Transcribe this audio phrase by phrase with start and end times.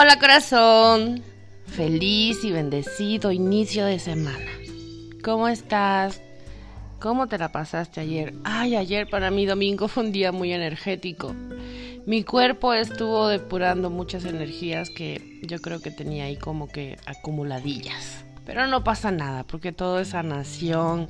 [0.00, 1.24] Hola corazón,
[1.66, 4.52] feliz y bendecido inicio de semana.
[5.24, 6.22] ¿Cómo estás?
[7.00, 8.32] ¿Cómo te la pasaste ayer?
[8.44, 11.34] Ay, ayer para mí domingo fue un día muy energético.
[12.06, 18.24] Mi cuerpo estuvo depurando muchas energías que yo creo que tenía ahí como que acumuladillas.
[18.46, 21.08] Pero no pasa nada, porque todo es sanación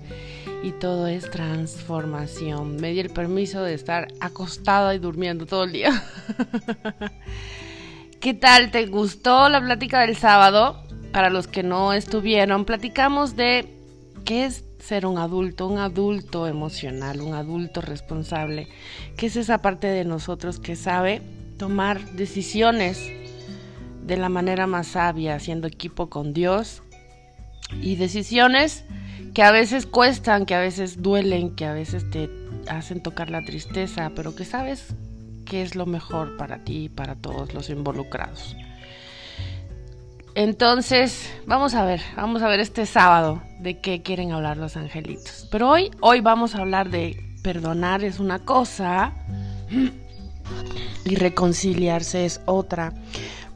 [0.62, 2.76] y todo es transformación.
[2.76, 6.02] Me di el permiso de estar acostada y durmiendo todo el día.
[8.20, 8.72] ¿Qué tal?
[8.72, 10.82] ¿Te gustó la plática del sábado?
[11.12, 13.72] Para los que no estuvieron, platicamos de
[14.24, 18.66] qué es ser un adulto, un adulto emocional, un adulto responsable,
[19.16, 21.22] que es esa parte de nosotros que sabe
[21.58, 23.08] tomar decisiones
[24.04, 26.82] de la manera más sabia, haciendo equipo con Dios
[27.80, 28.84] y decisiones
[29.32, 32.28] que a veces cuestan, que a veces duelen, que a veces te
[32.68, 34.96] hacen tocar la tristeza, pero que sabes
[35.48, 38.56] qué es lo mejor para ti y para todos los involucrados.
[40.34, 45.48] Entonces, vamos a ver, vamos a ver este sábado de qué quieren hablar los angelitos.
[45.50, 49.14] Pero hoy, hoy vamos a hablar de perdonar es una cosa
[51.04, 52.92] y reconciliarse es otra.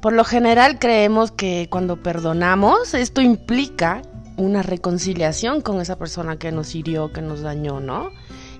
[0.01, 4.03] Por lo general creemos que cuando perdonamos, esto implica
[4.37, 8.11] una reconciliación con esa persona que nos hirió, que nos dañó, ¿no?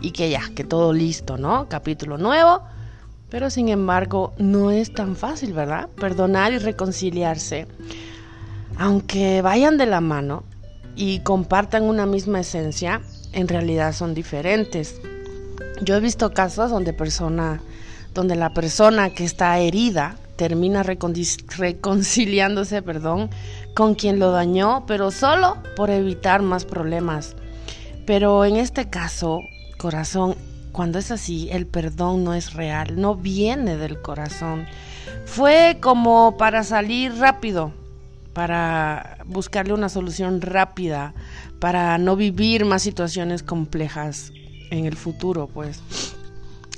[0.01, 1.69] Y que ya, que todo listo, ¿no?
[1.69, 2.63] Capítulo nuevo.
[3.33, 5.89] Pero sin embargo, no es tan fácil, ¿verdad?
[5.97, 7.67] Perdonar y reconciliarse.
[8.77, 10.45] Aunque vayan de la mano
[10.97, 13.01] y compartan una misma esencia,
[13.33, 15.01] en realidad son diferentes.
[15.81, 17.63] Yo he visto casos donde persona
[18.13, 23.31] donde la persona que está herida termina reconciliándose, perdón,
[23.75, 27.35] con quien lo dañó, pero solo por evitar más problemas.
[28.05, 29.39] Pero en este caso,
[29.79, 30.35] corazón,
[30.73, 34.67] cuando es así, el perdón no es real, no viene del corazón.
[35.27, 37.73] Fue como para salir rápido,
[38.33, 41.15] para buscarle una solución rápida,
[41.61, 44.33] para no vivir más situaciones complejas
[44.71, 45.83] en el futuro, pues.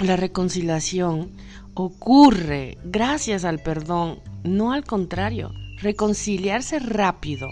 [0.01, 1.31] La reconciliación
[1.75, 5.53] ocurre gracias al perdón, no al contrario.
[5.81, 7.49] Reconciliarse rápido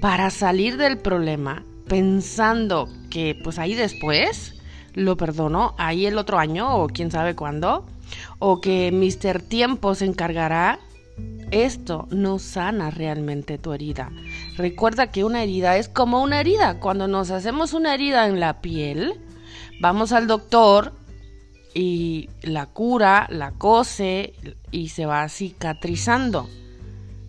[0.00, 4.54] para salir del problema pensando que pues ahí después
[4.94, 7.84] lo perdonó, ahí el otro año o quién sabe cuándo,
[8.38, 9.42] o que Mr.
[9.42, 10.78] Tiempo se encargará,
[11.50, 14.10] esto no sana realmente tu herida.
[14.56, 16.78] Recuerda que una herida es como una herida.
[16.78, 19.14] Cuando nos hacemos una herida en la piel,
[19.80, 20.92] vamos al doctor,
[21.74, 24.34] y la cura, la cose
[24.70, 26.48] y se va cicatrizando.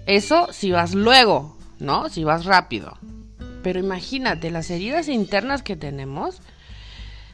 [0.08, 2.10] Eso si vas luego, ¿no?
[2.10, 2.98] Si vas rápido.
[3.62, 6.42] Pero imagínate, las heridas internas que tenemos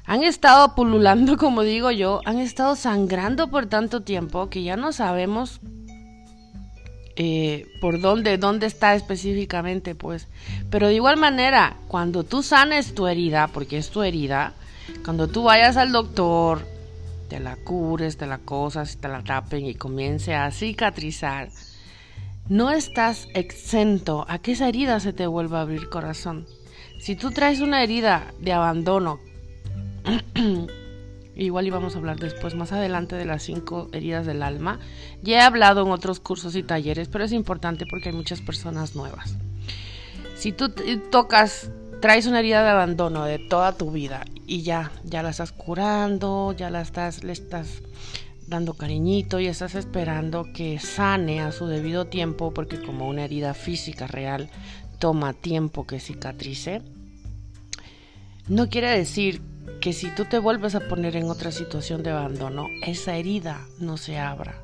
[0.05, 4.91] han estado pululando, como digo yo, han estado sangrando por tanto tiempo que ya no
[4.91, 5.59] sabemos
[7.17, 10.27] eh, por dónde, dónde está específicamente, pues.
[10.69, 14.53] Pero de igual manera, cuando tú sanes tu herida, porque es tu herida,
[15.03, 16.67] cuando tú vayas al doctor,
[17.29, 21.49] te la cures, te la cosas, te la tapen y comience a cicatrizar,
[22.49, 26.45] no estás exento a que esa herida se te vuelva a abrir corazón.
[26.99, 29.19] Si tú traes una herida de abandono,
[31.35, 34.79] igual íbamos a hablar después, más adelante de las cinco heridas del alma,
[35.21, 38.95] ya he hablado en otros cursos y talleres, pero es importante porque hay muchas personas
[38.95, 39.35] nuevas.
[40.38, 40.73] Si tú
[41.11, 41.71] tocas
[42.01, 46.53] traes una herida de abandono de toda tu vida y ya, ya la estás curando,
[46.55, 47.81] ya la estás, le estás
[48.47, 53.53] dando cariñito y estás esperando que sane a su debido tiempo, porque como una herida
[53.53, 54.49] física real
[54.99, 56.81] toma tiempo que cicatrice,
[58.47, 59.41] no quiere decir
[59.85, 63.97] que si tú te vuelves a poner en otra situación de abandono, esa herida no
[63.97, 64.63] se abra.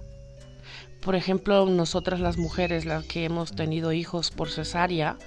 [1.00, 5.20] Por ejemplo, nosotras las mujeres, las que hemos tenido hijos por cesárea,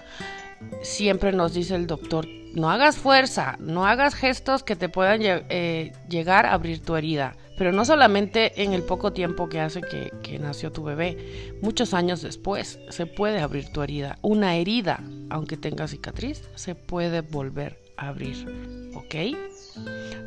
[0.82, 5.92] siempre nos dice el doctor, no hagas fuerza, no hagas gestos que te puedan eh,
[6.08, 7.36] llegar a abrir tu herida.
[7.56, 11.94] Pero no solamente en el poco tiempo que hace que, que, nació tu bebé, muchos
[11.94, 14.18] años después se puede abrir tu herida.
[14.22, 18.90] Una herida, aunque tenga cicatriz, se puede volver a abrir.
[18.96, 19.14] ¿Ok?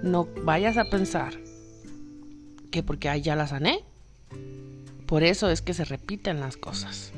[0.04, 1.34] No vayas a pensar
[2.72, 3.84] que porque ahí ya la sané,
[5.06, 7.12] por eso es que se repiten las cosas.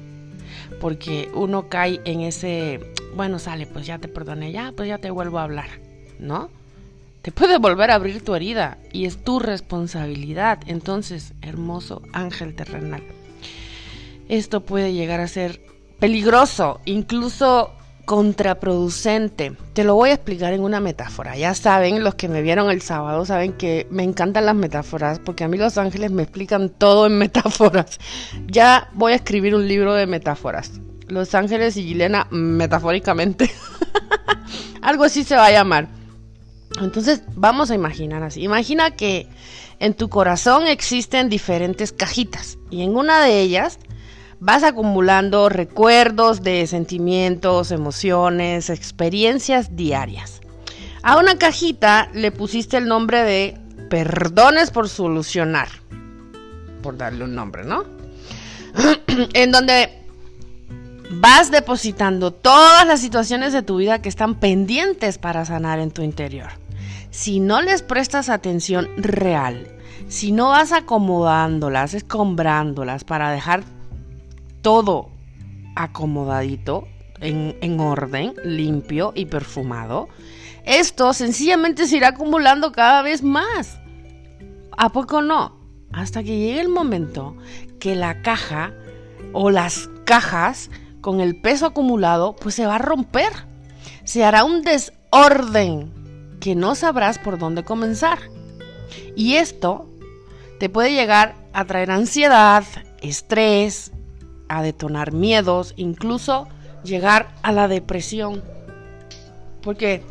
[0.79, 2.79] Porque uno cae en ese
[3.15, 5.69] bueno, sale, pues ya te perdoné, ya, pues ya te vuelvo a hablar,
[6.19, 6.49] ¿no?
[7.21, 10.59] Te puede volver a abrir tu herida y es tu responsabilidad.
[10.67, 13.03] Entonces, hermoso ángel terrenal,
[14.29, 15.61] esto puede llegar a ser
[15.99, 17.71] peligroso, incluso
[18.09, 19.55] contraproducente.
[19.73, 21.37] Te lo voy a explicar en una metáfora.
[21.37, 25.43] Ya saben, los que me vieron el sábado saben que me encantan las metáforas, porque
[25.43, 27.99] a mí los ángeles me explican todo en metáforas.
[28.47, 30.81] Ya voy a escribir un libro de metáforas.
[31.07, 33.51] Los ángeles y Gilena metafóricamente.
[34.81, 35.87] Algo así se va a llamar.
[36.81, 38.41] Entonces, vamos a imaginar así.
[38.41, 39.27] Imagina que
[39.77, 43.77] en tu corazón existen diferentes cajitas y en una de ellas
[44.39, 50.41] vas acumulando recuerdos de sentimientos, emociones, experiencias diarias.
[51.03, 53.57] A una cajita le pusiste el nombre de
[53.89, 55.67] perdones por solucionar,
[56.81, 57.83] por darle un nombre, ¿no?
[59.33, 59.89] en donde
[61.11, 66.01] vas depositando todas las situaciones de tu vida que están pendientes para sanar en tu
[66.01, 66.49] interior.
[67.09, 69.67] Si no les prestas atención real,
[70.07, 73.63] si no vas acomodándolas, escombrándolas para dejar
[74.61, 75.09] todo
[75.75, 76.87] acomodadito,
[77.21, 80.07] en, orden, limpio y perfumado,
[80.65, 83.79] esto sencillamente se irá acumulando cada vez más.
[84.77, 85.57] ¿A poco no?
[85.91, 87.35] Hasta que llegue el momento
[87.79, 88.73] que la caja
[89.33, 90.69] o las cajas
[91.01, 93.31] con el peso acumulado pues se va a romper.
[94.03, 95.91] Se hará un desorden
[96.39, 98.19] que no sabrás por dónde comenzar.
[99.15, 99.89] Y esto
[100.59, 102.63] te puede llegar a traer ansiedad,
[103.01, 103.91] estrés,
[104.49, 106.47] a detonar miedos, incluso
[106.83, 108.43] llegar a la depresión.
[109.61, 110.03] Porque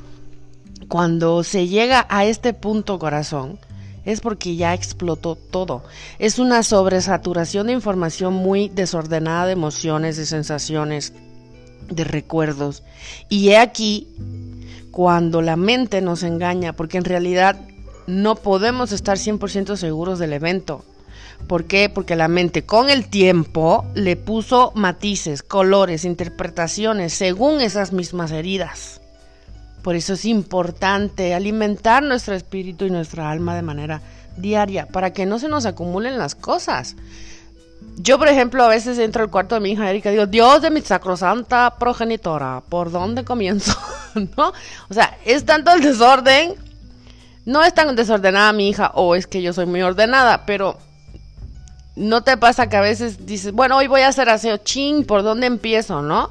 [0.88, 3.58] cuando se llega a este punto corazón,
[4.04, 5.82] es porque ya explotó todo.
[6.18, 11.12] Es una sobresaturación de información muy desordenada de emociones, de sensaciones,
[11.90, 12.82] de recuerdos.
[13.28, 14.08] Y he aquí
[14.90, 17.60] cuando la mente nos engaña, porque en realidad
[18.06, 20.84] no podemos estar 100% seguros del evento.
[21.46, 21.88] ¿Por qué?
[21.88, 29.00] Porque la mente con el tiempo le puso matices, colores, interpretaciones según esas mismas heridas.
[29.82, 34.02] Por eso es importante alimentar nuestro espíritu y nuestra alma de manera
[34.36, 36.96] diaria para que no se nos acumulen las cosas.
[37.96, 40.62] Yo, por ejemplo, a veces entro al cuarto de mi hija Erika y digo, Dios
[40.62, 43.76] de mi sacrosanta progenitora, ¿por dónde comienzo?
[44.36, 44.52] ¿No?
[44.88, 46.54] O sea, es tanto el desorden.
[47.44, 50.76] No es tan desordenada mi hija, o es que yo soy muy ordenada, pero
[51.98, 55.24] ¿No te pasa que a veces dices, bueno, hoy voy a hacer aseo, ching, ¿por
[55.24, 56.30] dónde empiezo, no?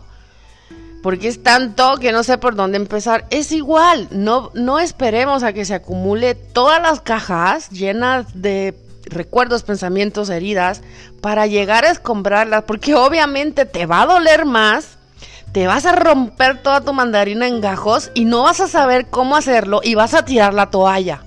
[1.04, 3.26] Porque es tanto que no sé por dónde empezar.
[3.32, 8.76] Es igual, no, no esperemos a que se acumule todas las cajas llenas de
[9.10, 10.82] recuerdos, pensamientos, heridas,
[11.22, 14.98] para llegar a escombrarlas, porque obviamente te va a doler más,
[15.52, 19.36] te vas a romper toda tu mandarina en gajos y no vas a saber cómo
[19.36, 21.24] hacerlo y vas a tirar la toalla,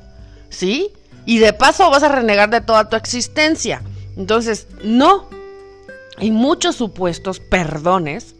[0.48, 0.92] ¿sí?
[1.26, 3.82] Y de paso vas a renegar de toda tu existencia.
[4.20, 5.28] Entonces, no.
[6.18, 8.34] Hay muchos supuestos perdones,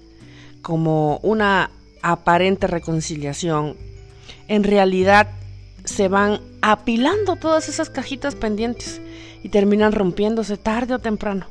[0.61, 1.71] como una
[2.03, 3.77] aparente reconciliación,
[4.47, 5.29] en realidad
[5.85, 9.01] se van apilando todas esas cajitas pendientes
[9.43, 11.47] y terminan rompiéndose tarde o temprano.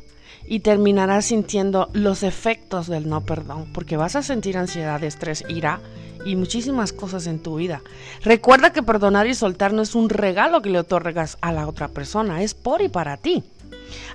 [0.46, 5.80] Y terminarás sintiendo los efectos del no perdón, porque vas a sentir ansiedad, estrés, ira
[6.24, 7.82] y muchísimas cosas en tu vida.
[8.24, 11.88] Recuerda que perdonar y soltar no es un regalo que le otorgas a la otra
[11.88, 13.44] persona, es por y para ti.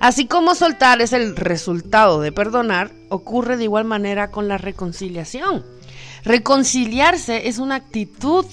[0.01, 5.65] Así como soltar es el resultado de perdonar, ocurre de igual manera con la reconciliación.
[6.25, 8.47] Reconciliarse es una actitud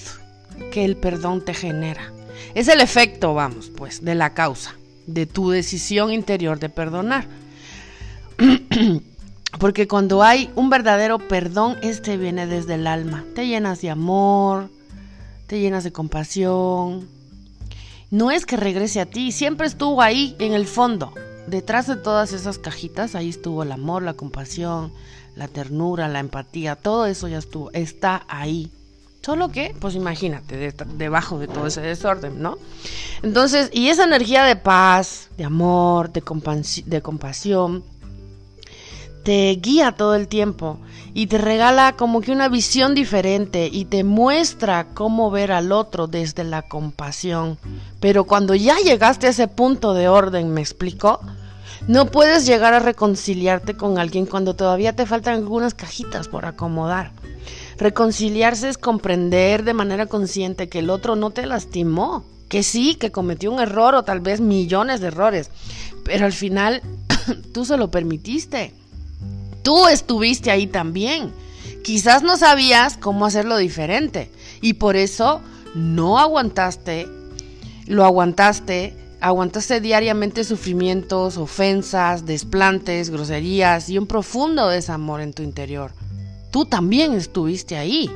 [0.72, 2.12] que el perdón te genera.
[2.54, 4.76] Es el efecto, vamos, pues, de la causa,
[5.08, 7.28] de tu decisión interior de perdonar.
[9.60, 13.26] Porque cuando hay un verdadero perdón, este viene desde el alma.
[13.36, 14.70] Te llenas de amor,
[15.48, 17.08] te llenas de compasión,
[18.12, 21.14] no es que regrese a ti, siempre estuvo ahí en el fondo.
[21.48, 24.92] Detrás de todas esas cajitas, ahí estuvo el amor, la compasión,
[25.36, 28.70] la ternura, la empatía, todo eso ya estuvo, está ahí.
[29.22, 32.58] Solo que, pues imagínate, debajo de todo ese desorden, ¿no?
[33.22, 36.22] Entonces, y esa energía de paz, de amor, de,
[36.86, 37.84] de compasión,
[39.24, 40.80] te guía todo el tiempo
[41.14, 46.08] y te regala como que una visión diferente y te muestra cómo ver al otro
[46.08, 47.58] desde la compasión.
[48.00, 51.20] Pero cuando ya llegaste a ese punto de orden, ¿me explico?
[51.88, 57.12] No puedes llegar a reconciliarte con alguien cuando todavía te faltan algunas cajitas por acomodar.
[57.78, 63.12] Reconciliarse es comprender de manera consciente que el otro no te lastimó, que sí, que
[63.12, 65.50] cometió un error o tal vez millones de errores,
[66.04, 66.82] pero al final
[67.54, 68.76] tú se lo permitiste.
[69.64, 71.32] Tú estuviste ahí también.
[71.84, 74.30] Quizás no sabías cómo hacerlo diferente
[74.62, 75.42] y por eso
[75.74, 77.08] no aguantaste,
[77.88, 85.92] lo aguantaste, aguantaste diariamente sufrimientos, ofensas, desplantes, groserías y un profundo desamor en tu interior.
[86.52, 88.10] tú también estuviste ahí.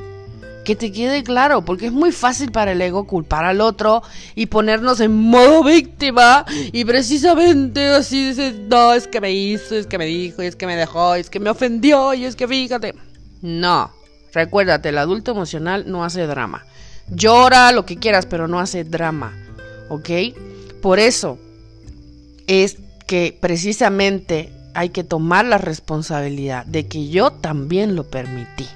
[0.66, 4.02] Que te quede claro, porque es muy fácil para el ego culpar al otro
[4.34, 9.86] y ponernos en modo víctima y precisamente así dices, no, es que me hizo, es
[9.86, 12.96] que me dijo, es que me dejó, es que me ofendió y es que fíjate.
[13.42, 13.92] No,
[14.34, 16.64] recuérdate, el adulto emocional no hace drama.
[17.08, 19.32] Llora lo que quieras, pero no hace drama,
[19.88, 20.10] ¿ok?
[20.82, 21.38] Por eso
[22.48, 28.66] es que precisamente hay que tomar la responsabilidad de que yo también lo permití.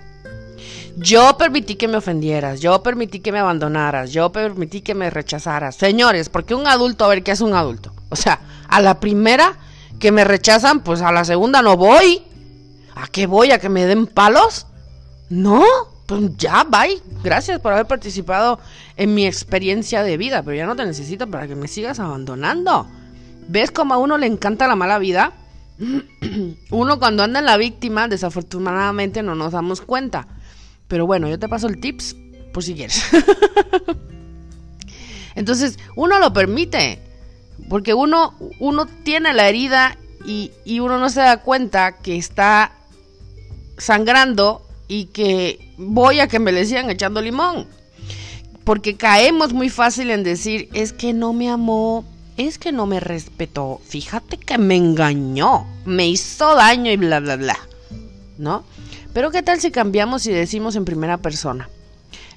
[0.97, 5.77] Yo permití que me ofendieras, yo permití que me abandonaras, yo permití que me rechazaras.
[5.77, 7.93] Señores, porque un adulto, a ver, ¿qué es un adulto?
[8.11, 9.57] O sea, a la primera
[9.99, 12.23] que me rechazan, pues a la segunda no voy.
[12.95, 13.51] ¿A qué voy?
[13.51, 14.67] ¿A que me den palos?
[15.29, 15.65] No,
[16.07, 17.01] pues ya, bye.
[17.23, 18.59] Gracias por haber participado
[18.97, 22.87] en mi experiencia de vida, pero ya no te necesito para que me sigas abandonando.
[23.49, 25.33] ¿Ves cómo a uno le encanta la mala vida?
[26.71, 30.27] uno cuando anda en la víctima, desafortunadamente no nos damos cuenta.
[30.91, 32.17] Pero bueno, yo te paso el tips
[32.53, 33.01] por si quieres.
[35.37, 36.99] Entonces, uno lo permite.
[37.69, 42.73] Porque uno, uno tiene la herida y, y uno no se da cuenta que está
[43.79, 47.69] sangrando y que voy a que me le sigan echando limón.
[48.65, 52.05] Porque caemos muy fácil en decir, es que no me amó,
[52.37, 57.37] es que no me respetó, fíjate que me engañó, me hizo daño y bla, bla,
[57.37, 57.59] bla.
[58.39, 58.65] ¿No?
[59.13, 61.69] Pero ¿qué tal si cambiamos y decimos en primera persona?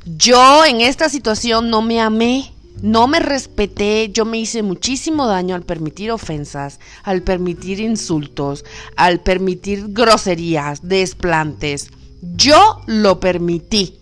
[0.05, 2.51] Yo en esta situación no me amé,
[2.81, 8.65] no me respeté, yo me hice muchísimo daño al permitir ofensas, al permitir insultos,
[8.95, 11.89] al permitir groserías, desplantes.
[12.35, 13.99] Yo lo permití.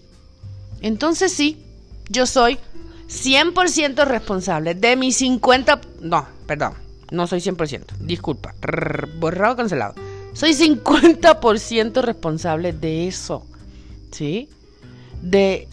[0.82, 1.64] Entonces sí,
[2.10, 2.58] yo soy
[3.10, 5.82] 100% responsable de mis 50...
[6.02, 6.74] No, perdón,
[7.12, 8.56] no soy 100%, disculpa,
[9.20, 13.46] borrado, cancelado soy 50% responsable de eso.
[14.12, 14.50] ¿Sí?
[15.22, 15.68] De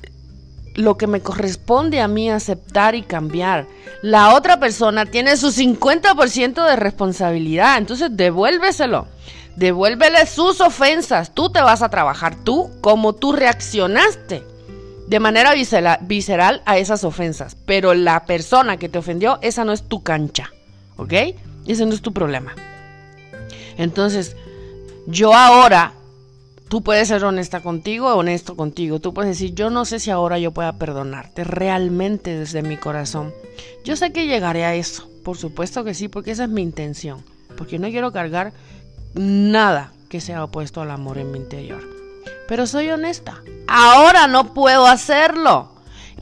[0.74, 3.66] lo que me corresponde a mí aceptar y cambiar.
[4.02, 9.08] La otra persona tiene su 50% de responsabilidad, entonces devuélveselo.
[9.56, 11.34] Devuélvele sus ofensas.
[11.34, 14.44] Tú te vas a trabajar tú como tú reaccionaste
[15.08, 15.52] de manera
[16.00, 17.56] visceral a esas ofensas.
[17.66, 20.52] Pero la persona que te ofendió, esa no es tu cancha.
[20.96, 21.12] ¿Ok?
[21.66, 22.54] Ese no es tu problema.
[23.78, 24.36] Entonces,
[25.10, 25.94] yo ahora,
[26.68, 29.00] tú puedes ser honesta contigo, honesto contigo.
[29.00, 33.32] Tú puedes decir, yo no sé si ahora yo pueda perdonarte realmente desde mi corazón.
[33.84, 37.24] Yo sé que llegaré a eso, por supuesto que sí, porque esa es mi intención.
[37.56, 38.52] Porque no quiero cargar
[39.14, 41.80] nada que sea opuesto al amor en mi interior.
[42.46, 43.40] Pero soy honesta.
[43.66, 45.72] Ahora no puedo hacerlo.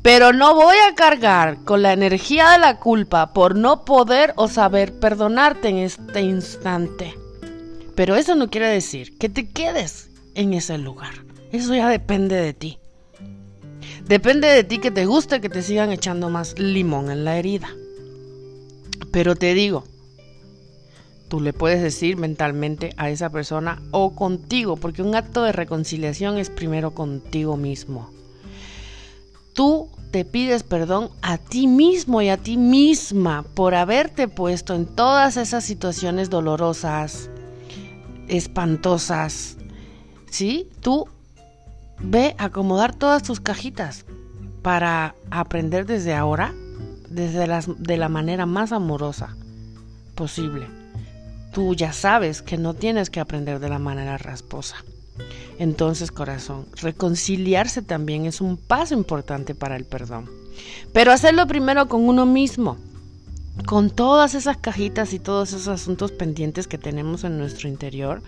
[0.02, 4.46] Pero no voy a cargar con la energía de la culpa por no poder o
[4.46, 7.25] saber perdonarte en este instante.
[7.96, 11.14] Pero eso no quiere decir que te quedes en ese lugar.
[11.50, 12.78] Eso ya depende de ti.
[14.06, 17.68] Depende de ti que te guste que te sigan echando más limón en la herida.
[19.10, 19.84] Pero te digo,
[21.28, 26.36] tú le puedes decir mentalmente a esa persona o contigo, porque un acto de reconciliación
[26.36, 28.10] es primero contigo mismo.
[29.54, 34.84] Tú te pides perdón a ti mismo y a ti misma por haberte puesto en
[34.84, 37.30] todas esas situaciones dolorosas,
[38.28, 39.56] espantosas.
[40.30, 40.68] ¿Sí?
[40.80, 41.08] Tú
[42.00, 44.04] ve acomodar todas tus cajitas
[44.62, 46.54] para aprender desde ahora,
[47.08, 49.36] desde las, de la manera más amorosa
[50.14, 50.66] posible.
[51.52, 54.76] Tú ya sabes que no tienes que aprender de la manera rasposa.
[55.58, 60.28] Entonces, corazón, reconciliarse también es un paso importante para el perdón.
[60.92, 62.76] Pero hacerlo primero con uno mismo
[63.64, 68.22] con todas esas cajitas y todos esos asuntos pendientes que tenemos en nuestro interior.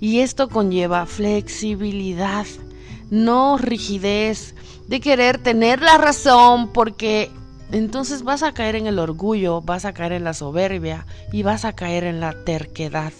[0.00, 2.46] Y esto conlleva flexibilidad,
[3.10, 4.54] no rigidez,
[4.86, 7.30] de querer tener la razón, porque
[7.72, 11.64] entonces vas a caer en el orgullo, vas a caer en la soberbia y vas
[11.64, 13.12] a caer en la terquedad.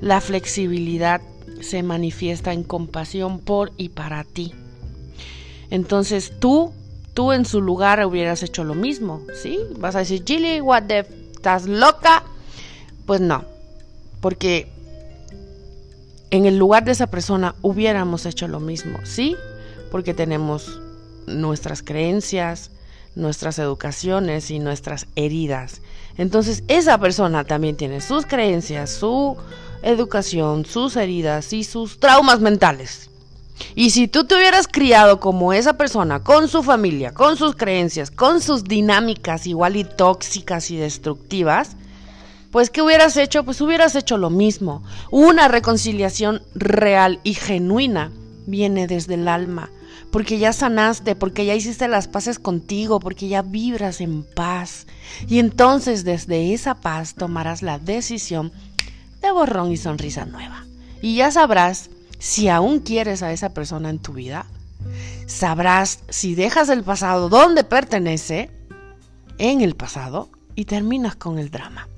[0.00, 1.20] La flexibilidad
[1.60, 4.54] se manifiesta en compasión por y para ti.
[5.70, 6.72] Entonces tú
[7.14, 9.58] tú en su lugar hubieras hecho lo mismo, ¿sí?
[9.78, 11.06] Vas a decir, Gilly, what the...
[11.32, 12.22] ¿Estás loca?
[13.06, 13.44] Pues no,
[14.20, 14.68] porque
[16.30, 19.36] en el lugar de esa persona hubiéramos hecho lo mismo, ¿sí?
[19.90, 20.80] Porque tenemos
[21.26, 22.70] nuestras creencias,
[23.14, 25.80] nuestras educaciones y nuestras heridas.
[26.18, 29.36] Entonces esa persona también tiene sus creencias, su
[29.82, 33.10] educación, sus heridas y sus traumas mentales.
[33.74, 38.10] Y si tú te hubieras criado como esa persona, con su familia, con sus creencias,
[38.10, 41.76] con sus dinámicas igual y tóxicas y destructivas,
[42.50, 43.44] pues ¿qué hubieras hecho?
[43.44, 44.82] Pues hubieras hecho lo mismo.
[45.10, 48.10] Una reconciliación real y genuina
[48.46, 49.70] viene desde el alma,
[50.10, 54.86] porque ya sanaste, porque ya hiciste las paces contigo, porque ya vibras en paz.
[55.28, 58.52] Y entonces desde esa paz tomarás la decisión
[59.22, 60.64] de borrón y sonrisa nueva.
[61.02, 61.90] Y ya sabrás
[62.20, 64.46] si aún quieres a esa persona en tu vida.
[65.26, 68.50] Sabrás si dejas el pasado donde pertenece,
[69.38, 71.88] en el pasado, y terminas con el drama.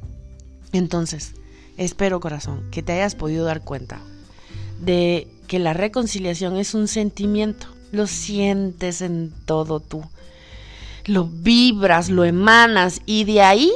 [0.73, 1.35] Entonces,
[1.77, 4.01] espero corazón que te hayas podido dar cuenta
[4.81, 7.67] de que la reconciliación es un sentimiento.
[7.91, 10.03] Lo sientes en todo tú.
[11.05, 13.73] Lo vibras, lo emanas y de ahí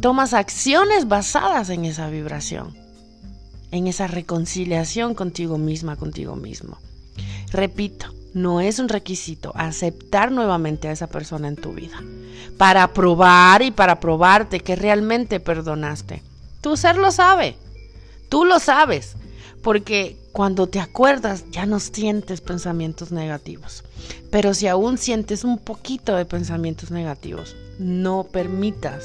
[0.00, 2.76] tomas acciones basadas en esa vibración,
[3.74, 6.78] en esa reconciliación contigo misma, contigo mismo.
[7.50, 12.00] Repito, no es un requisito aceptar nuevamente a esa persona en tu vida
[12.56, 16.22] para probar y para probarte que realmente perdonaste.
[16.60, 17.56] Tu ser lo sabe,
[18.28, 19.16] tú lo sabes,
[19.62, 23.82] porque cuando te acuerdas ya no sientes pensamientos negativos.
[24.30, 29.04] Pero si aún sientes un poquito de pensamientos negativos, no permitas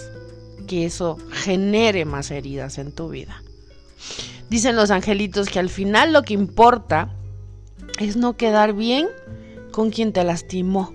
[0.67, 3.41] que eso genere más heridas en tu vida.
[4.49, 7.15] Dicen los angelitos que al final lo que importa
[7.99, 9.07] es no quedar bien
[9.71, 10.93] con quien te lastimó,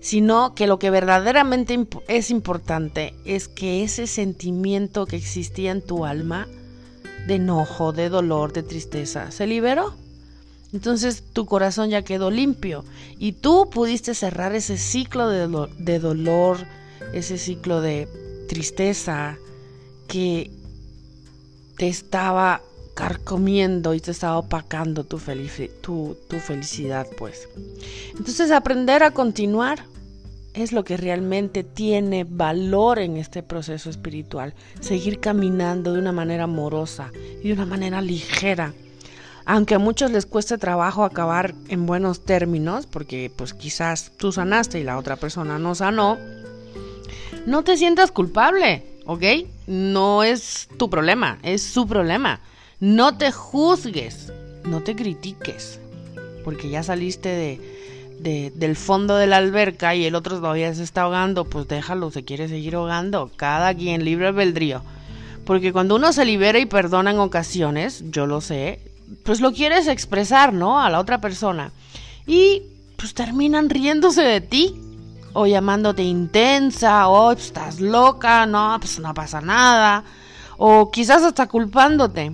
[0.00, 6.04] sino que lo que verdaderamente es importante es que ese sentimiento que existía en tu
[6.04, 6.48] alma,
[7.26, 9.94] de enojo, de dolor, de tristeza, se liberó.
[10.72, 12.84] Entonces tu corazón ya quedó limpio
[13.18, 16.58] y tú pudiste cerrar ese ciclo de, de dolor,
[17.12, 18.08] ese ciclo de
[18.48, 19.38] tristeza
[20.08, 20.50] que
[21.76, 22.62] te estaba
[22.96, 25.20] carcomiendo y te estaba opacando tu,
[25.82, 27.46] tu, tu felicidad, pues.
[28.16, 29.84] Entonces aprender a continuar
[30.54, 34.54] es lo que realmente tiene valor en este proceso espiritual.
[34.80, 37.12] Seguir caminando de una manera amorosa
[37.42, 38.72] y de una manera ligera.
[39.44, 44.80] Aunque a muchos les cueste trabajo acabar en buenos términos, porque pues quizás tú sanaste
[44.80, 46.16] y la otra persona no sanó,
[47.44, 49.22] no te sientas culpable, ¿ok?
[49.66, 52.40] No es tu problema, es su problema.
[52.80, 54.30] No te juzgues,
[54.64, 55.80] no te critiques,
[56.44, 57.58] porque ya saliste
[58.20, 62.10] de, del fondo de la alberca y el otro todavía se está ahogando, pues déjalo,
[62.10, 63.30] se quiere seguir ahogando.
[63.36, 64.82] Cada quien, libre albedrío.
[65.46, 68.80] Porque cuando uno se libera y perdona en ocasiones, yo lo sé,
[69.22, 70.78] pues lo quieres expresar, ¿no?
[70.78, 71.72] A la otra persona.
[72.26, 72.62] Y
[72.98, 74.82] pues terminan riéndose de ti.
[75.32, 80.04] O llamándote intensa, o estás loca, no, pues no pasa nada.
[80.56, 82.32] O quizás hasta culpándote.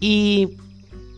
[0.00, 0.48] Y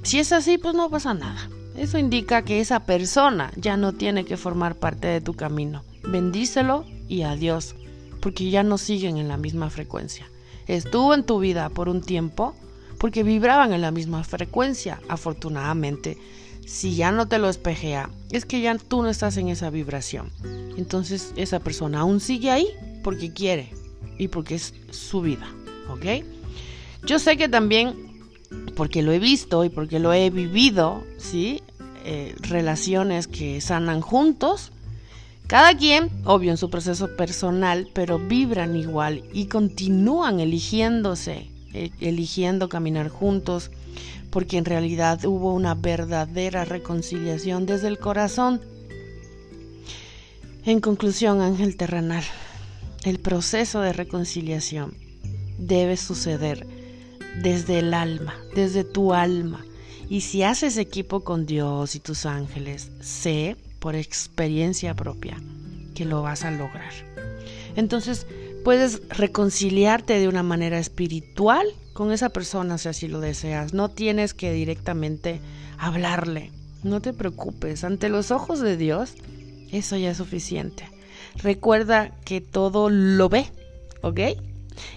[0.03, 1.49] si es así, pues no pasa nada.
[1.77, 5.85] Eso indica que esa persona ya no tiene que formar parte de tu camino.
[6.03, 7.75] Bendícelo y adiós,
[8.21, 10.27] porque ya no siguen en la misma frecuencia.
[10.67, 12.55] Estuvo en tu vida por un tiempo
[12.99, 15.01] porque vibraban en la misma frecuencia.
[15.09, 16.19] Afortunadamente,
[16.67, 20.31] si ya no te lo espejea, es que ya tú no estás en esa vibración.
[20.77, 22.69] Entonces esa persona aún sigue ahí
[23.03, 23.73] porque quiere
[24.19, 25.47] y porque es su vida.
[25.91, 26.25] ¿Ok?
[27.05, 28.12] Yo sé que también
[28.77, 31.63] porque lo he visto y porque lo he vivido, ¿sí?
[32.05, 34.73] Eh, relaciones que sanan juntos.
[35.47, 42.69] Cada quien, obvio, en su proceso personal, pero vibran igual y continúan eligiéndose, eh, eligiendo
[42.69, 43.71] caminar juntos,
[44.31, 48.61] porque en realidad hubo una verdadera reconciliación desde el corazón.
[50.65, 52.25] En conclusión, Ángel Terrenal,
[53.05, 54.95] el proceso de reconciliación
[55.59, 56.67] debe suceder
[57.41, 59.65] desde el alma, desde tu alma.
[60.09, 65.41] Y si haces equipo con Dios y tus ángeles, sé por experiencia propia
[65.95, 66.93] que lo vas a lograr.
[67.77, 68.27] Entonces,
[68.65, 73.73] puedes reconciliarte de una manera espiritual con esa persona si así lo deseas.
[73.73, 75.41] No tienes que directamente
[75.79, 76.51] hablarle.
[76.83, 79.15] No te preocupes, ante los ojos de Dios,
[79.71, 80.85] eso ya es suficiente.
[81.37, 83.47] Recuerda que todo lo ve,
[84.03, 84.21] ¿ok?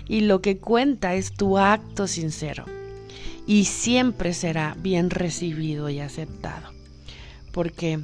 [0.08, 2.66] Y lo que cuenta es tu acto sincero
[3.48, 6.70] y siempre será bien recibido y aceptado.
[7.52, 8.00] Porque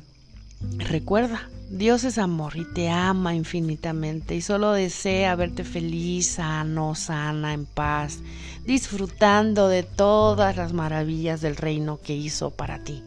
[0.77, 7.53] recuerda, Dios es amor y te ama infinitamente y solo desea verte feliz, sano, sana,
[7.53, 8.19] en paz,
[8.65, 13.01] disfrutando de todas las maravillas del reino que hizo para ti.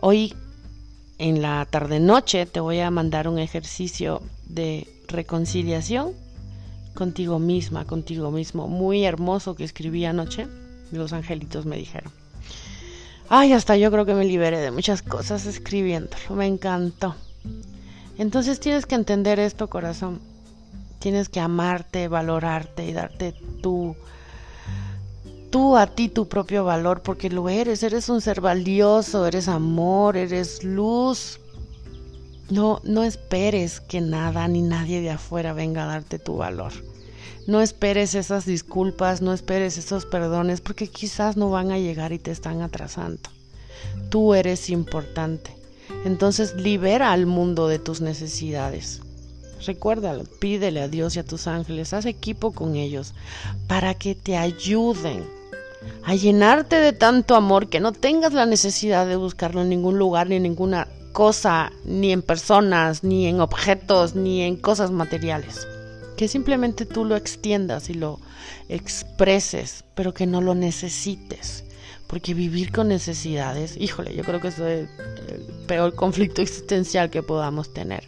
[0.00, 0.34] Hoy
[1.18, 6.12] en la tarde noche te voy a mandar un ejercicio de reconciliación
[6.94, 8.68] contigo misma, contigo mismo.
[8.68, 10.46] Muy hermoso que escribí anoche.
[10.90, 12.12] Los angelitos me dijeron.
[13.28, 16.34] Ay, hasta yo creo que me liberé de muchas cosas escribiéndolo.
[16.34, 17.14] Me encantó.
[18.18, 20.20] Entonces tienes que entender esto, corazón.
[20.98, 23.96] Tienes que amarte, valorarte y darte tu
[25.50, 30.16] tú a ti tu propio valor porque lo eres, eres un ser valioso, eres amor,
[30.16, 31.38] eres luz.
[32.50, 36.72] No, no esperes que nada ni nadie de afuera venga a darte tu valor.
[37.46, 42.18] No esperes esas disculpas, no esperes esos perdones porque quizás no van a llegar y
[42.18, 43.30] te están atrasando.
[44.10, 45.54] Tú eres importante.
[46.04, 49.00] Entonces libera al mundo de tus necesidades.
[49.66, 53.14] Recuérdalo, pídele a Dios y a tus ángeles, haz equipo con ellos
[53.66, 55.24] para que te ayuden
[56.04, 60.28] a llenarte de tanto amor que no tengas la necesidad de buscarlo en ningún lugar,
[60.28, 65.66] ni en ninguna cosa, ni en personas, ni en objetos, ni en cosas materiales.
[66.18, 68.18] Que simplemente tú lo extiendas y lo
[68.68, 71.64] expreses, pero que no lo necesites.
[72.08, 74.88] Porque vivir con necesidades, híjole, yo creo que es el
[75.66, 78.04] peor conflicto existencial que podamos tener.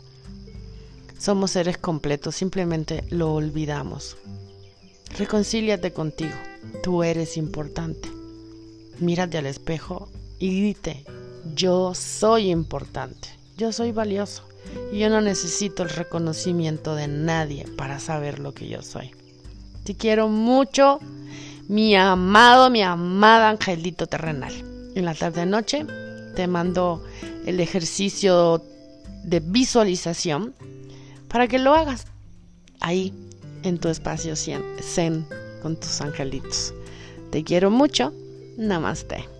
[1.19, 4.16] Somos seres completos, simplemente lo olvidamos.
[5.16, 6.35] Reconcíliate contigo,
[6.83, 8.11] tú eres importante.
[8.99, 11.05] Mírate al espejo y grite,
[11.54, 14.42] yo soy importante, yo soy valioso
[14.92, 19.12] y yo no necesito el reconocimiento de nadie para saber lo que yo soy.
[19.85, 20.98] Te quiero mucho,
[21.68, 24.52] mi amado, mi amada angelito terrenal.
[24.94, 25.87] En la tarde noche
[26.35, 27.04] te mando
[27.46, 28.62] el ejercicio
[29.24, 30.54] de visualización
[31.28, 32.06] para que lo hagas
[32.80, 33.12] ahí
[33.62, 35.26] en tu espacio zen
[35.62, 36.72] con tus angelitos.
[37.30, 38.12] Te quiero mucho.
[38.56, 39.36] Namaste.